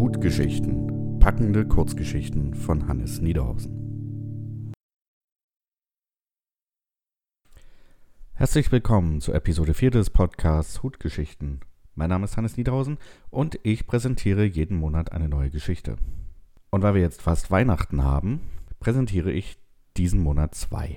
[0.00, 1.18] Hutgeschichten.
[1.18, 4.72] Packende Kurzgeschichten von Hannes Niederhausen.
[8.32, 11.60] Herzlich willkommen zur Episode 4 des Podcasts Hutgeschichten.
[11.94, 12.96] Mein Name ist Hannes Niederhausen
[13.28, 15.96] und ich präsentiere jeden Monat eine neue Geschichte.
[16.70, 18.40] Und weil wir jetzt fast Weihnachten haben,
[18.78, 19.58] präsentiere ich
[19.98, 20.96] diesen Monat zwei.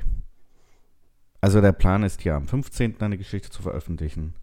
[1.42, 3.02] Also der Plan ist hier am 15.
[3.02, 4.36] eine Geschichte zu veröffentlichen.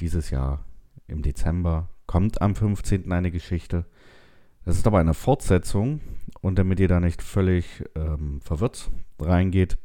[0.00, 0.64] Dieses Jahr
[1.06, 3.12] im Dezember kommt am 15.
[3.12, 3.84] eine Geschichte.
[4.64, 6.00] Das ist aber eine Fortsetzung
[6.40, 9.78] und damit ihr da nicht völlig ähm, verwirrt reingeht,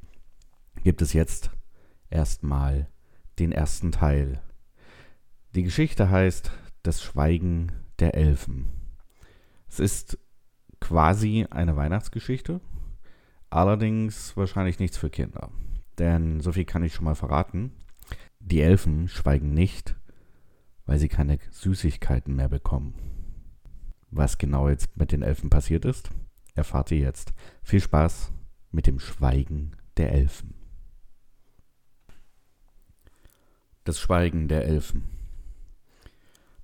[0.83, 1.49] gibt es jetzt
[2.09, 2.87] erstmal
[3.39, 4.41] den ersten Teil.
[5.55, 6.51] Die Geschichte heißt
[6.83, 8.67] Das Schweigen der Elfen.
[9.67, 10.17] Es ist
[10.79, 12.61] quasi eine Weihnachtsgeschichte,
[13.49, 15.49] allerdings wahrscheinlich nichts für Kinder.
[15.97, 17.71] Denn so viel kann ich schon mal verraten.
[18.39, 19.95] Die Elfen schweigen nicht,
[20.85, 23.14] weil sie keine Süßigkeiten mehr bekommen.
[24.11, 26.09] Was genau jetzt mit den Elfen passiert ist,
[26.53, 27.33] erfahrt ihr jetzt.
[27.63, 28.31] Viel Spaß
[28.71, 30.53] mit dem Schweigen der Elfen.
[33.83, 35.03] Das Schweigen der Elfen.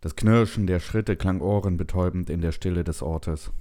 [0.02, 3.52] Das Knirschen der Schritte klang ohrenbetäubend in der Stille des Ortes.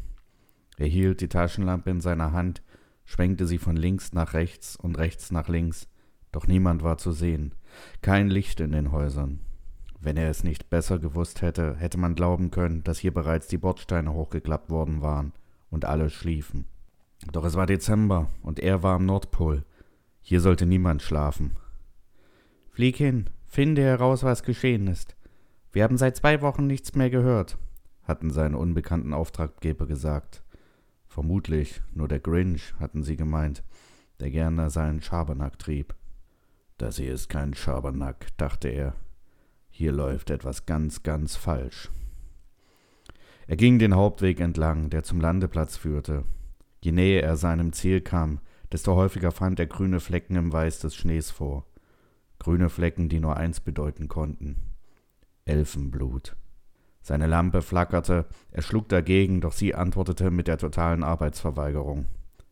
[0.79, 2.63] Er hielt die Taschenlampe in seiner Hand,
[3.05, 5.89] schwenkte sie von links nach rechts und rechts nach links,
[6.33, 7.55] doch niemand war zu sehen,
[8.01, 9.41] kein Licht in den Häusern.
[10.03, 13.59] Wenn er es nicht besser gewusst hätte, hätte man glauben können, dass hier bereits die
[13.59, 15.33] Bordsteine hochgeklappt worden waren
[15.71, 16.65] und alle schliefen.
[17.33, 19.65] Doch es war Dezember und er war am Nordpol.
[20.23, 21.57] Hier sollte niemand schlafen.
[22.71, 25.17] Flieg hin, finde heraus, was geschehen ist.
[25.71, 27.59] Wir haben seit zwei Wochen nichts mehr gehört,
[28.05, 30.43] hatten seine unbekannten Auftraggeber gesagt.
[31.09, 33.63] Vermutlich nur der Grinch, hatten sie gemeint,
[34.19, 35.95] der gerne seinen Schabernack trieb.
[36.79, 38.95] Das hier ist kein Schabernack, dachte er.
[39.81, 41.91] Hier läuft etwas ganz, ganz falsch.
[43.47, 46.25] Er ging den Hauptweg entlang, der zum Landeplatz führte.
[46.83, 50.95] Je näher er seinem Ziel kam, desto häufiger fand er grüne Flecken im Weiß des
[50.95, 51.65] Schnees vor.
[52.39, 54.57] Grüne Flecken, die nur eins bedeuten konnten.
[55.47, 56.37] Elfenblut.
[57.01, 62.05] Seine Lampe flackerte, er schlug dagegen, doch sie antwortete mit der totalen Arbeitsverweigerung.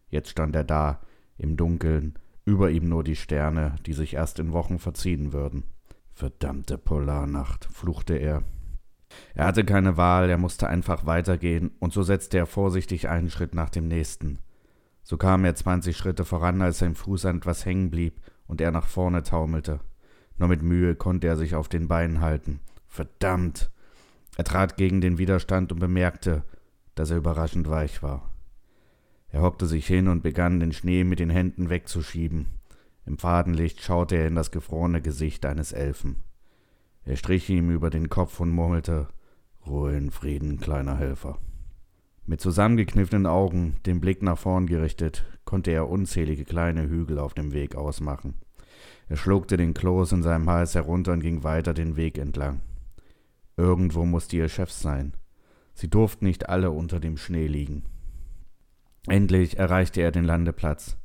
[0.09, 1.03] Jetzt stand er da,
[1.37, 5.65] im Dunkeln, über ihm nur die Sterne, die sich erst in Wochen verziehen würden.
[6.19, 8.43] Verdammte Polarnacht, fluchte er.
[9.35, 13.55] Er hatte keine Wahl, er musste einfach weitergehen, und so setzte er vorsichtig einen Schritt
[13.55, 14.41] nach dem nächsten.
[15.05, 18.73] So kam er zwanzig Schritte voran, als sein Fuß an etwas hängen blieb und er
[18.73, 19.79] nach vorne taumelte.
[20.39, 22.59] Nur mit Mühe konnte er sich auf den Beinen halten.
[22.89, 23.71] Verdammt!
[24.37, 26.43] Er trat gegen den Widerstand und bemerkte,
[26.97, 28.29] dass er überraschend weich war.
[29.29, 32.58] Er hockte sich hin und begann, den Schnee mit den Händen wegzuschieben.
[33.09, 36.17] Im Fadenlicht schaute er in das gefrorene Gesicht eines Elfen.
[37.05, 39.09] Er strich ihm über den Kopf und murmelte
[39.67, 41.39] Ruhe in Frieden, kleiner Helfer.
[42.27, 47.55] Mit zusammengekniffenen Augen, den Blick nach vorn gerichtet, konnte er unzählige kleine Hügel auf dem
[47.55, 48.35] Weg ausmachen.
[49.09, 52.61] Er schluckte den Kloß in seinem Hals herunter und ging weiter den Weg entlang.
[53.57, 55.15] Irgendwo musste ihr Chef sein.
[55.73, 57.85] Sie durften nicht alle unter dem Schnee liegen.
[59.07, 60.99] Endlich erreichte er den Landeplatz.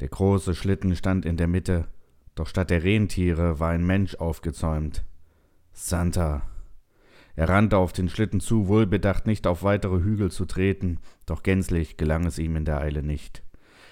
[0.00, 1.88] Der große Schlitten stand in der Mitte,
[2.34, 5.04] doch statt der Rentiere war ein Mensch aufgezäumt.
[5.72, 6.42] Santa.
[7.34, 11.96] Er rannte auf den Schlitten zu, wohlbedacht nicht auf weitere Hügel zu treten, doch gänzlich
[11.96, 13.42] gelang es ihm in der Eile nicht.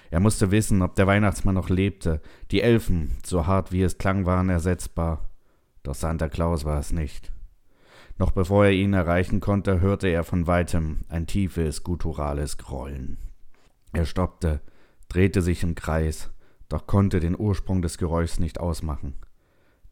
[0.09, 2.21] Er musste wissen, ob der Weihnachtsmann noch lebte.
[2.51, 5.29] Die Elfen, so hart wie es klang, waren ersetzbar.
[5.83, 7.31] Doch Santa Claus war es nicht.
[8.17, 13.17] Noch bevor er ihn erreichen konnte, hörte er von weitem ein tiefes, gutturales Grollen.
[13.93, 14.61] Er stoppte,
[15.09, 16.29] drehte sich im Kreis,
[16.69, 19.15] doch konnte den Ursprung des Geräuschs nicht ausmachen.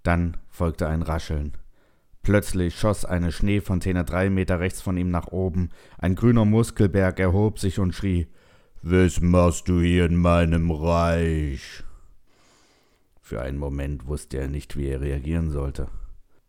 [0.03, 1.53] Dann folgte ein Rascheln.
[2.21, 7.59] Plötzlich schoss eine Schneefontäne drei Meter rechts von ihm nach oben, ein grüner Muskelberg erhob
[7.59, 8.27] sich und schrie
[8.81, 11.83] Was machst du hier in meinem Reich?
[13.21, 15.87] Für einen Moment wusste er nicht, wie er reagieren sollte.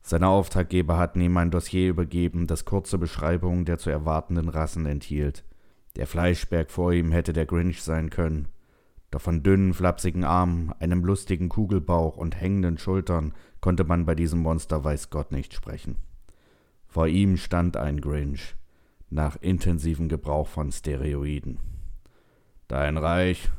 [0.03, 5.43] Seine Auftraggeber hatten ihm ein Dossier übergeben, das kurze Beschreibungen der zu erwartenden Rassen enthielt.
[5.97, 8.49] Der Fleischberg vor ihm hätte der Grinch sein können.
[9.11, 14.41] Doch von dünnen, flapsigen Armen, einem lustigen Kugelbauch und hängenden Schultern konnte man bei diesem
[14.41, 15.97] Monster weiß Gott nicht sprechen.
[16.87, 18.57] Vor ihm stand ein Grinch,
[19.11, 21.59] nach intensivem Gebrauch von Steroiden.
[22.69, 23.51] Dein Reich?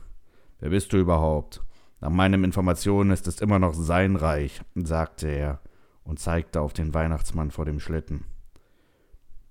[0.59, 1.63] Wer bist du überhaupt?
[1.99, 5.61] Nach meinen Informationen ist es immer noch sein Reich, sagte er
[6.03, 8.25] und zeigte auf den Weihnachtsmann vor dem Schlitten.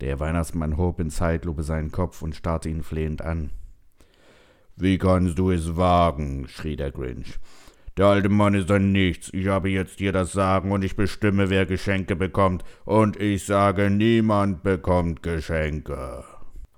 [0.00, 3.50] Der Weihnachtsmann hob in Zeitlupe seinen Kopf und starrte ihn flehend an.
[4.78, 6.48] Wie kannst du es wagen?
[6.48, 7.38] schrie der Grinch.
[7.96, 9.30] Der alte Mann ist ein Nichts.
[9.32, 12.62] Ich habe jetzt hier das Sagen und ich bestimme, wer Geschenke bekommt.
[12.84, 16.24] Und ich sage, niemand bekommt Geschenke.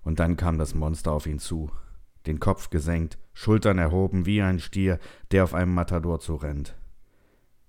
[0.05, 1.73] Und dann kam das Monster auf ihn zu,
[2.29, 5.01] den Kopf gesenkt, Schultern erhoben wie ein Stier,
[5.33, 6.77] der auf einem Matador zurennt.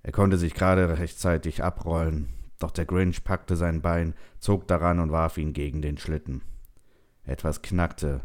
[0.03, 2.29] Er konnte sich gerade rechtzeitig abrollen,
[2.59, 6.43] doch der Grinch packte sein Bein, zog daran und warf ihn gegen den Schlitten.
[7.23, 8.21] Etwas knackte,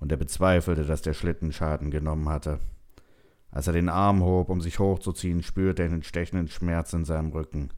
[0.00, 2.58] und er bezweifelte, dass der Schlitten Schaden genommen hatte.
[3.50, 7.30] Als er den Arm hob, um sich hochzuziehen, spürte er einen stechenden Schmerz in seinem
[7.30, 7.70] Rücken.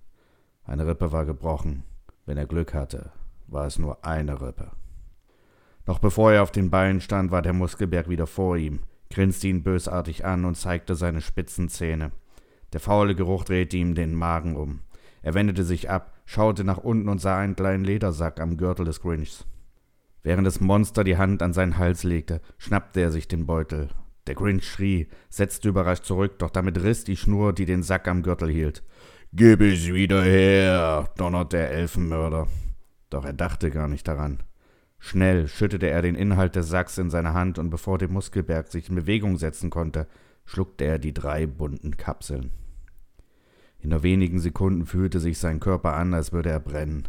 [0.64, 1.84] Eine Rippe war gebrochen.
[2.24, 3.10] Wenn er Glück hatte,
[3.48, 4.70] war es nur eine Rippe.
[5.86, 8.80] Noch bevor er auf den Beinen stand, war der Muskelberg wieder vor ihm,
[9.10, 12.12] grinste ihn bösartig an und zeigte seine spitzen Zähne.
[12.72, 14.80] Der faule Geruch drehte ihm den Magen um.
[15.22, 19.00] Er wendete sich ab, schaute nach unten und sah einen kleinen Ledersack am Gürtel des
[19.00, 19.44] Grinchs.
[20.22, 23.88] Während das Monster die Hand an seinen Hals legte, schnappte er sich den Beutel.
[24.26, 28.22] Der Grinch schrie, setzte überrascht zurück, doch damit riss die Schnur, die den Sack am
[28.22, 28.84] Gürtel hielt.
[29.32, 32.46] Gib es wieder her, donnerte der Elfenmörder.
[33.10, 34.42] Doch er dachte gar nicht daran.
[34.98, 38.88] Schnell schüttete er den Inhalt des Sacks in seine Hand und bevor der Muskelberg sich
[38.88, 40.06] in Bewegung setzen konnte,
[40.44, 42.52] schluckte er die drei bunten Kapseln.
[43.80, 47.08] In nur wenigen Sekunden fühlte sich sein Körper an, als würde er brennen.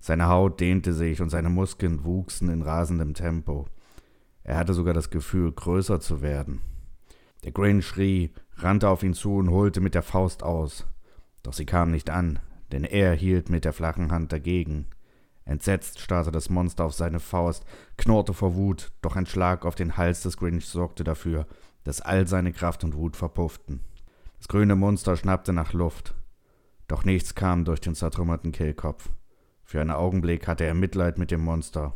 [0.00, 3.66] Seine Haut dehnte sich und seine Muskeln wuchsen in rasendem Tempo.
[4.44, 6.60] Er hatte sogar das Gefühl, größer zu werden.
[7.44, 10.86] Der Grinch schrie, rannte auf ihn zu und holte mit der Faust aus.
[11.42, 12.38] Doch sie kam nicht an,
[12.72, 14.86] denn er hielt mit der flachen Hand dagegen.
[15.44, 17.64] Entsetzt starrte das Monster auf seine Faust,
[17.96, 21.46] knurrte vor Wut, doch ein Schlag auf den Hals des Grinch sorgte dafür,
[21.84, 23.80] dass all seine Kraft und Wut verpufften.
[24.38, 26.14] Das grüne Monster schnappte nach Luft.
[26.86, 29.08] Doch nichts kam durch den zertrümmerten Kehlkopf.
[29.68, 31.94] Für einen Augenblick hatte er Mitleid mit dem Monster.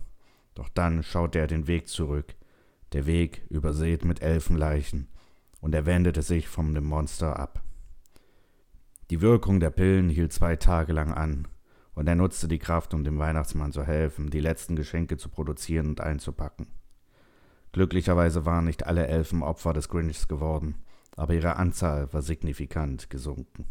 [0.55, 2.35] Doch dann schaute er den Weg zurück.
[2.93, 5.09] Der Weg übersät mit Elfenleichen.
[5.63, 7.63] Und er wendete sich vom dem Monster ab.
[9.09, 11.49] Die Wirkung der Pillen hielt zwei Tage lang an.
[11.95, 15.89] Und er nutzte die Kraft, um dem Weihnachtsmann zu helfen, die letzten Geschenke zu produzieren
[15.89, 16.67] und einzupacken.
[17.73, 20.75] Glücklicherweise waren nicht alle Elfen Opfer des Grinchs geworden
[21.17, 23.67] aber ihre Anzahl war signifikant gesunken.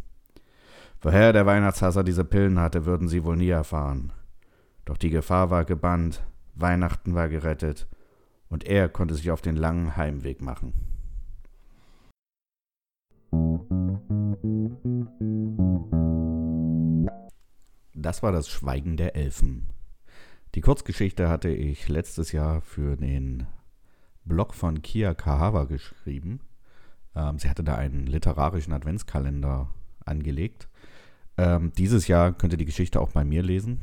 [1.04, 4.14] Woher der Weihnachtshasser diese Pillen hatte, würden sie wohl nie erfahren.
[4.86, 7.88] Doch die Gefahr war gebannt, Weihnachten war gerettet,
[8.50, 10.74] und er konnte sich auf den langen Heimweg machen.
[17.96, 19.70] Das war das Schweigen der Elfen.
[20.54, 23.48] Die Kurzgeschichte hatte ich letztes Jahr für den
[24.24, 26.42] Blog von Kia Kahava geschrieben.
[27.16, 29.74] Ähm, sie hatte da einen literarischen Adventskalender
[30.06, 30.68] angelegt.
[31.38, 33.80] Ähm, dieses Jahr könnt ihr die Geschichte auch bei mir lesen.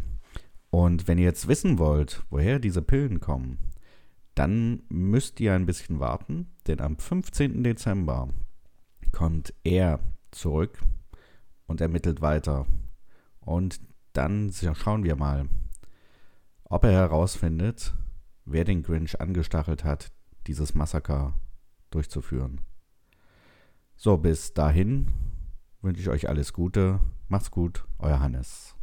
[0.71, 3.59] Und wenn ihr jetzt wissen wollt, woher diese Pillen kommen,
[4.35, 7.65] dann müsst ihr ein bisschen warten, denn am 15.
[7.65, 8.29] Dezember
[9.11, 9.99] kommt er
[10.31, 10.79] zurück
[11.67, 12.67] und ermittelt weiter.
[13.41, 13.81] Und
[14.13, 15.49] dann schauen wir mal,
[16.65, 17.95] ob er herausfindet,
[18.45, 20.13] wer den Grinch angestachelt hat,
[20.47, 21.35] dieses Massaker
[21.91, 22.61] durchzuführen.
[23.97, 25.09] So, bis dahin
[25.83, 27.01] wünsche ich euch alles Gute.
[27.29, 28.75] Macht's gut, euer Hannes.